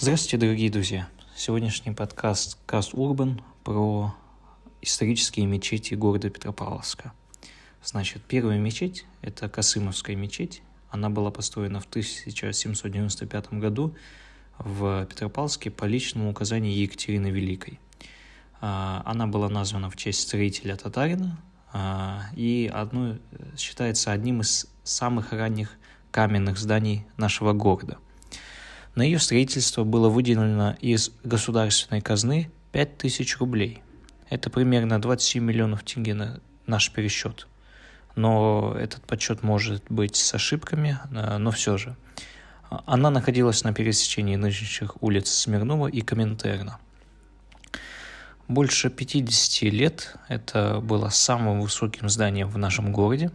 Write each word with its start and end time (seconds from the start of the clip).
Здравствуйте, 0.00 0.36
дорогие 0.36 0.70
друзья! 0.70 1.08
Сегодняшний 1.34 1.90
подкаст 1.90 2.56
Каст 2.66 2.94
Урбан 2.94 3.42
про 3.64 4.14
исторические 4.80 5.46
мечети 5.46 5.94
города 5.94 6.30
Петропавловска. 6.30 7.12
Значит, 7.82 8.22
первая 8.22 8.60
мечеть– 8.60 9.06
это 9.22 9.48
Касымовская 9.48 10.14
мечеть. 10.14 10.62
Она 10.90 11.10
была 11.10 11.32
построена 11.32 11.80
в 11.80 11.86
1795 11.86 13.54
году 13.54 13.96
в 14.58 15.04
Петропавловске 15.06 15.72
по 15.72 15.84
личному 15.84 16.30
указанию 16.30 16.72
Екатерины 16.76 17.26
Великой. 17.32 17.80
А, 18.60 19.02
она 19.04 19.26
была 19.26 19.48
названа 19.48 19.90
в 19.90 19.96
честь 19.96 20.20
строителя 20.20 20.76
татарина 20.76 21.40
а, 21.72 22.22
и 22.36 22.70
одно, 22.72 23.16
считается 23.56 24.12
одним 24.12 24.42
из 24.42 24.68
самых 24.84 25.32
ранних 25.32 25.76
каменных 26.12 26.56
зданий 26.56 27.04
нашего 27.16 27.52
города. 27.52 27.98
На 28.98 29.02
ее 29.02 29.20
строительство 29.20 29.84
было 29.84 30.08
выделено 30.08 30.74
из 30.80 31.12
государственной 31.22 32.00
казны 32.00 32.50
5000 32.72 33.36
рублей. 33.38 33.80
Это 34.28 34.50
примерно 34.50 35.00
27 35.00 35.40
миллионов 35.40 35.84
тенге 35.84 36.14
на 36.14 36.40
наш 36.66 36.90
пересчет. 36.90 37.46
Но 38.16 38.74
этот 38.76 39.04
подсчет 39.04 39.44
может 39.44 39.84
быть 39.88 40.16
с 40.16 40.34
ошибками, 40.34 40.98
а, 41.14 41.38
но 41.38 41.52
все 41.52 41.76
же. 41.78 41.94
Она 42.86 43.10
находилась 43.10 43.62
на 43.62 43.72
пересечении 43.72 44.34
нынешних 44.34 45.00
улиц 45.00 45.30
Смирнова 45.30 45.86
и 45.86 46.00
Коминтерна. 46.00 46.80
Больше 48.48 48.90
50 48.90 49.62
лет 49.70 50.16
это 50.26 50.80
было 50.80 51.08
самым 51.10 51.60
высоким 51.60 52.08
зданием 52.08 52.48
в 52.48 52.58
нашем 52.58 52.92
городе. 52.92 53.30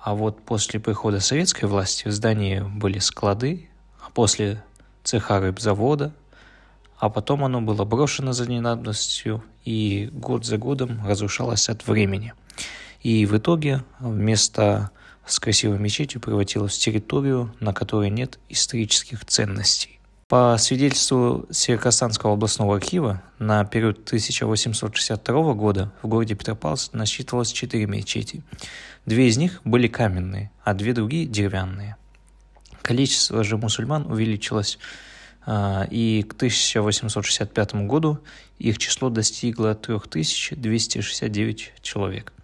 А 0.00 0.14
вот 0.14 0.44
после 0.44 0.78
прихода 0.78 1.18
советской 1.18 1.64
власти 1.64 2.06
в 2.06 2.12
здании 2.12 2.60
были 2.60 3.00
склады, 3.00 3.68
после 4.14 4.62
цеха 5.04 5.40
рыбзавода, 5.40 6.12
а 6.98 7.08
потом 7.08 7.44
оно 7.44 7.60
было 7.60 7.84
брошено 7.84 8.32
за 8.32 8.48
ненадобностью 8.48 9.42
и 9.64 10.08
год 10.12 10.44
за 10.44 10.58
годом 10.58 11.00
разрушалось 11.06 11.68
от 11.68 11.86
времени. 11.86 12.34
И 13.00 13.26
в 13.26 13.36
итоге 13.36 13.82
вместо 13.98 14.90
с 15.26 15.40
красивой 15.40 15.78
мечетью 15.78 16.20
превратилось 16.20 16.76
в 16.76 16.80
территорию, 16.80 17.54
на 17.60 17.72
которой 17.72 18.10
нет 18.10 18.38
исторических 18.48 19.24
ценностей. 19.24 19.98
По 20.28 20.56
свидетельству 20.58 21.46
Северокостанского 21.50 22.32
областного 22.32 22.76
архива, 22.76 23.22
на 23.38 23.64
период 23.64 23.98
1862 24.06 25.52
года 25.52 25.92
в 26.02 26.08
городе 26.08 26.34
Петропавловск 26.34 26.94
насчитывалось 26.94 27.52
четыре 27.52 27.86
мечети. 27.86 28.42
Две 29.04 29.28
из 29.28 29.36
них 29.36 29.60
были 29.64 29.88
каменные, 29.88 30.50
а 30.64 30.72
две 30.72 30.94
другие– 30.94 31.26
деревянные. 31.26 31.96
Количество 32.82 33.42
же 33.44 33.56
мусульман 33.56 34.06
увеличилось, 34.10 34.78
а, 35.46 35.86
и 35.90 36.22
к 36.22 36.34
1865 36.34 37.74
году 37.86 38.18
их 38.58 38.78
число 38.78 39.08
достигло 39.08 39.74
3269 39.74 41.72
человек– 41.82 42.32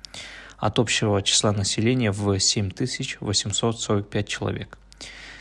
от 0.58 0.78
общего 0.78 1.22
числа 1.22 1.52
населения 1.52 2.10
в 2.10 2.38
7845 2.38 4.28
человек. 4.28 4.76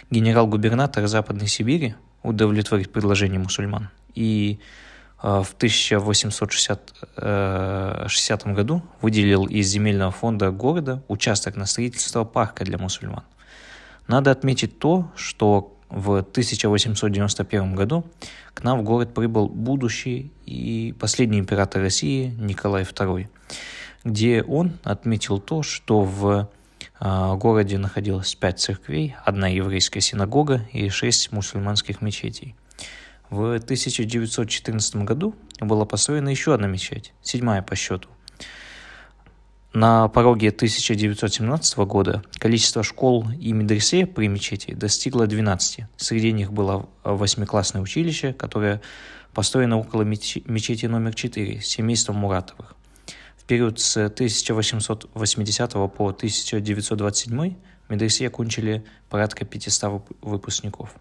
Генерал-губернатор 0.09 1.06
Западной 1.08 1.48
Сибири 1.48 1.95
удовлетворит 2.23 2.92
предложение 2.94 3.39
мусульман 3.39 3.89
и 4.16 4.59
э, 5.22 5.44
в 5.44 5.54
1860 5.58 6.94
э, 7.17 8.08
году 8.54 8.84
выделил 9.02 9.45
из 9.45 9.67
земельного 9.67 10.11
фонда 10.11 10.52
города 10.52 11.04
участок 11.08 11.56
на 11.56 11.66
строительство 11.66 12.23
парка 12.23 12.64
для 12.64 12.78
мусульман. 12.78 13.23
Надо 14.08 14.32
отметить 14.32 14.80
то, 14.80 15.12
что 15.16 15.78
в 15.90 16.18
1891 16.18 17.76
году 17.76 18.06
к 18.54 18.64
нам 18.64 18.80
в 18.80 18.84
город 18.84 19.14
прибыл 19.14 19.48
будущий 19.48 20.32
и 20.46 20.94
последний 21.00 21.40
император 21.40 21.82
России 21.82 22.34
Николай 22.38 22.84
II 22.84 23.28
где 24.08 24.42
он 24.44 24.78
отметил 24.84 25.40
то, 25.40 25.64
что 25.64 26.02
в 26.02 26.50
а, 27.00 27.36
городе 27.36 27.78
находилось 27.78 28.34
пять 28.36 28.60
церквей, 28.60 29.16
одна 29.23 29.48
еврейская 29.48 30.02
синагога 30.02 30.62
и 30.72 30.90
шесть 30.90 31.32
мусульманских 31.32 32.02
мечетей. 32.02 32.56
В 33.30 33.56
1914 33.56 34.96
году 34.98 35.36
была 35.60 35.86
построена 35.86 36.30
еще 36.30 36.54
одна 36.54 36.67
мечеть, 36.67 37.14
седьмая 37.22 37.62
по 37.62 37.76
счету. 37.76 38.08
На 39.80 40.08
пороге 40.08 40.49
1917 40.49 41.77
года 41.86 42.23
количество 42.39 42.82
школ 42.82 43.27
и 43.39 43.54
медресе 43.54 44.08
при 44.08 44.27
мечети 44.27 44.73
достигло 44.73 45.27
12. 45.27 45.82
Среди 45.98 46.32
них 46.32 46.52
было 46.52 46.89
восьмиклассное 47.04 47.83
училище, 47.83 48.33
которое 48.33 48.82
построено 49.36 49.77
около 49.77 50.02
мечети 50.02 50.87
номер 50.87 51.14
4 51.14 51.61
семейством 51.61 52.16
Муратовых 52.16 52.73
период 53.45 53.80
с 53.80 53.98
1880 53.98 55.73
по 55.73 56.08
1927 56.10 57.55
в 57.87 57.92
медресе 57.92 58.26
окончили 58.26 58.83
порядка 59.11 59.45
500 59.45 60.02
выпускников. 60.21 60.95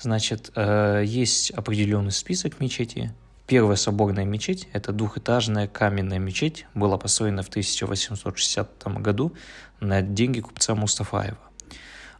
Значит, 0.00 0.50
э, 0.56 1.04
есть 1.06 1.52
определенный 1.52 2.10
список 2.10 2.58
мечетей. 2.58 3.10
Первая 3.46 3.76
соборная 3.76 4.24
мечеть– 4.24 4.68
это 4.72 4.92
двухэтажная 4.92 5.68
каменная 5.68 6.18
мечеть, 6.18 6.66
была 6.74 6.96
построена 6.96 7.42
в 7.42 7.48
1860 7.48 8.84
году 9.02 9.34
на 9.80 10.00
деньги 10.00 10.40
купца 10.40 10.74
Мустафаева. 10.74 11.36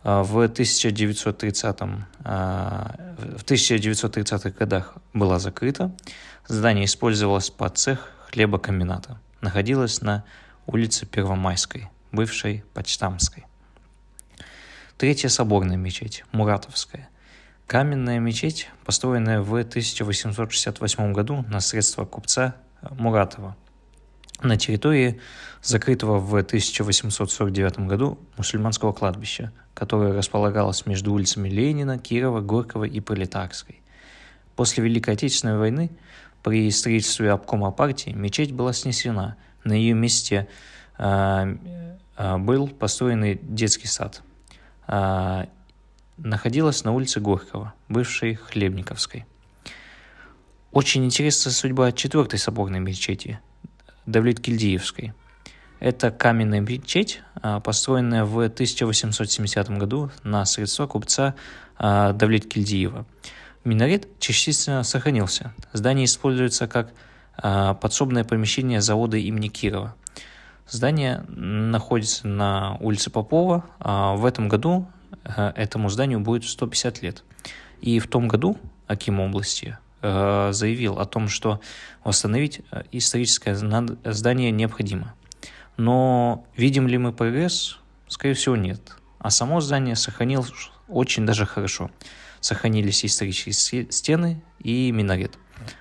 Э, 0.02 0.22
в 0.22 0.48
1930, 0.48 1.80
э, 1.80 2.34
в 3.38 3.44
1930-х 3.44 4.50
годах 4.50 4.94
была 5.14 5.38
закрыта. 5.38 5.96
Здание 6.46 6.84
использовалось 6.84 7.48
под 7.48 7.78
цех 7.78 8.10
хлебокомбината. 8.30 9.18
Находилась 9.40 10.02
на 10.02 10.24
улице 10.66 11.06
Первомайской, 11.06 11.88
бывшей 12.12 12.64
Почтамской. 12.74 13.46
Третья 14.98 15.28
соборная 15.28 15.78
мечеть, 15.78 16.24
Муратовская. 16.32 17.08
Каменная 17.66 18.18
мечеть, 18.18 18.68
построенная 18.84 19.40
в 19.40 19.54
1868 19.54 21.12
году 21.12 21.44
на 21.48 21.60
средства 21.60 22.04
купца 22.04 22.56
Муратова 22.90 23.56
на 24.42 24.56
территории 24.56 25.20
закрытого 25.62 26.18
в 26.18 26.36
1849 26.36 27.80
году 27.80 28.18
мусульманского 28.36 28.92
кладбища, 28.92 29.52
которое 29.72 30.12
располагалось 30.12 30.86
между 30.86 31.12
улицами 31.12 31.48
Ленина, 31.48 31.98
Кирова, 31.98 32.40
Горького 32.40 32.84
и 32.84 33.00
Пролетарской. 33.00 33.80
После 34.56 34.84
Великой 34.84 35.14
Отечественной 35.14 35.58
войны 35.58 35.90
при 36.42 36.70
строительстве 36.70 37.30
обкома 37.30 37.70
партии 37.70 38.10
мечеть 38.10 38.52
была 38.52 38.72
снесена. 38.72 39.36
На 39.64 39.72
ее 39.72 39.94
месте 39.94 40.48
э, 40.98 41.56
э, 42.16 42.36
был 42.36 42.68
построен 42.68 43.38
детский 43.42 43.88
сад. 43.88 44.22
Э, 44.86 45.46
находилась 46.16 46.84
на 46.84 46.92
улице 46.92 47.20
Горького, 47.20 47.74
бывшей 47.88 48.34
Хлебниковской. 48.34 49.26
Очень 50.72 51.04
интересна 51.04 51.50
судьба 51.50 51.92
четвертой 51.92 52.38
соборной 52.38 52.80
мечети, 52.80 53.40
Давлет-Кильдиевской. 54.06 55.14
Это 55.80 56.10
каменная 56.10 56.60
мечеть, 56.60 57.22
построенная 57.62 58.24
в 58.24 58.38
1870 58.42 59.70
году 59.70 60.10
на 60.22 60.44
средства 60.44 60.86
купца 60.86 61.34
Давлет-Кильдиева. 61.78 63.06
Минарет 63.64 64.08
частично 64.18 64.82
сохранился. 64.82 65.54
Здание 65.72 66.04
используется 66.04 66.66
как 66.68 66.92
э, 67.42 67.74
подсобное 67.80 68.22
помещение 68.22 68.82
завода 68.82 69.16
имени 69.16 69.48
Кирова. 69.48 69.94
Здание 70.68 71.24
находится 71.28 72.26
на 72.28 72.76
улице 72.80 73.10
Попова. 73.10 73.64
А 73.78 74.16
в 74.16 74.26
этом 74.26 74.48
году 74.48 74.86
этому 75.24 75.88
зданию 75.88 76.20
будет 76.20 76.44
150 76.44 77.02
лет. 77.02 77.24
И 77.80 77.98
в 77.98 78.08
том 78.08 78.28
году 78.28 78.58
Аким 78.86 79.20
области 79.20 79.78
э, 80.02 80.50
заявил 80.52 80.98
о 80.98 81.06
том, 81.06 81.28
что 81.28 81.60
восстановить 82.02 82.62
историческое 82.92 83.54
здание 83.54 84.50
необходимо. 84.50 85.14
Но 85.76 86.46
видим 86.56 86.86
ли 86.86 86.98
мы 86.98 87.12
прогресс? 87.12 87.78
Скорее 88.08 88.34
всего, 88.34 88.56
нет. 88.56 88.96
А 89.18 89.30
само 89.30 89.60
здание 89.60 89.96
сохранилось 89.96 90.52
очень 90.88 91.24
даже 91.26 91.46
хорошо 91.46 91.90
сохранились 92.44 93.06
исторические 93.06 93.90
стены 93.90 94.42
и 94.58 94.92
минарет. 94.92 95.38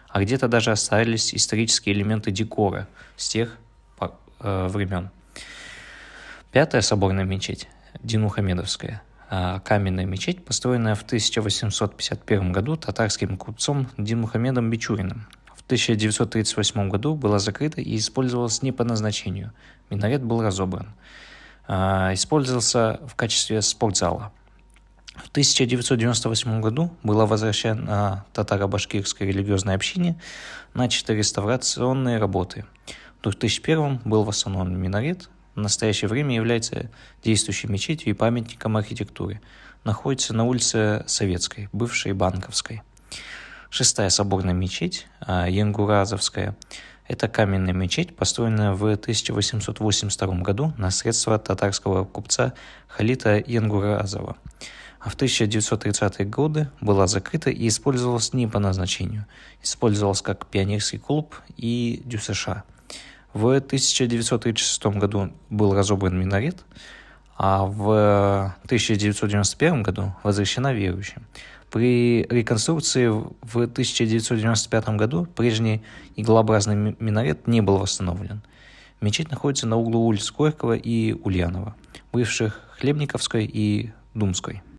А 0.08 0.22
где-то 0.22 0.48
даже 0.48 0.72
остались 0.72 1.36
исторические 1.36 1.94
элементы 1.94 2.32
декора 2.32 2.88
с 3.18 3.28
тех 3.28 3.58
э, 4.00 4.68
времен. 4.70 5.10
Пятая 6.54 6.82
соборная 6.82 7.26
мечеть, 7.26 7.68
Динухамедовская, 8.02 9.02
э, 9.02 9.13
каменная 9.64 10.06
мечеть, 10.06 10.46
построенная 10.46 10.96
в 10.96 11.04
1851 11.04 12.52
году 12.52 12.76
татарским 12.76 13.38
купцом 13.38 13.88
Динмухамедом 13.98 14.70
Бичуриным. 14.70 15.28
В 15.56 15.62
1938 15.66 16.90
году 16.90 17.16
была 17.16 17.40
закрыта 17.40 17.82
и 17.82 17.96
использовалась 17.98 18.62
не 18.62 18.72
по 18.72 18.84
назначению. 18.84 19.54
Минарет 19.90 20.24
был 20.24 20.42
разобран. 20.42 20.94
Э, 21.68 22.14
использовался 22.14 23.00
в 23.08 23.16
качестве 23.16 23.62
спортзала– 23.62 24.32
В 25.16 25.30
1998 25.30 26.62
году 26.62 26.92
было 27.04 27.26
возвращено 27.28 28.26
татаро-башкирское 28.34 29.28
религиозное 29.28 29.76
общение, 29.76 30.16
начаты 30.74 31.14
реставрационные 31.14 32.18
работы. 32.18 32.66
В 33.20 33.24
2001 33.24 34.02
был 34.06 34.24
восстановлен 34.24 34.80
минарет, 34.80 35.30
в 35.56 35.60
настоящее 35.60 36.10
время 36.10 36.36
является 36.36 36.90
действующей 37.24 37.70
мечетью 37.70 38.10
и 38.10 38.14
памятником 38.14 38.78
архитектуры. 38.78 39.42
Находится 39.84 40.34
на 40.34 40.46
улице 40.46 41.04
Советской, 41.08 41.70
бывшей 41.72 42.14
Банковской. 42.14 42.82
Шестая 43.70 44.10
соборная 44.10 44.54
мечеть, 44.54 45.08
а, 45.20 45.50
Янгуразовская, 45.50 46.56
это 47.08 47.28
каменная 47.28 47.74
мечеть, 47.74 48.16
построенная 48.16 48.74
в 48.74 48.84
1882 48.94 50.42
году 50.42 50.74
на 50.78 50.90
средства 50.90 51.38
татарского 51.38 52.06
купца 52.06 52.54
Халита 52.88 53.44
Янгуразова. 53.46 54.38
А 55.00 55.10
в 55.10 55.18
1930-е 55.18 56.26
годы 56.26 56.70
была 56.80 57.08
закрыта 57.08 57.50
и 57.50 57.68
использовалась 57.68 58.32
не 58.32 58.48
по 58.48 58.60
назначению. 58.60 59.26
Использовалась 59.62 60.22
как 60.22 60.48
пионерский 60.48 60.98
клуб 60.98 61.36
и 61.58 62.02
ДЮСШ. 62.06 62.48
В 63.34 63.48
1936 63.56 64.86
году 64.86 65.32
был 65.50 65.74
разобран 65.74 66.18
минарет, 66.18 66.64
а 67.36 67.66
в 67.66 68.56
1991 68.66 69.84
году 69.84 70.14
возвращена 70.24 70.74
верующим. 70.74 71.26
При 71.72 72.24
реконструкции 72.30 73.08
в 73.08 73.56
1995 73.56 74.90
году 74.90 75.26
прежний 75.26 75.82
иглообразный 76.16 76.96
минарет 77.00 77.48
не 77.48 77.62
был 77.62 77.80
восстановлен. 77.80 78.42
Мечеть 79.02 79.32
находится 79.32 79.68
на 79.68 79.78
углу 79.78 80.06
улиц 80.06 80.32
Горького 80.32 80.74
и 80.74 81.14
Ульянова, 81.14 81.76
бывших 82.14 82.62
Хлебниковской 82.80 83.46
и 83.46 83.92
Думской. 84.14 84.64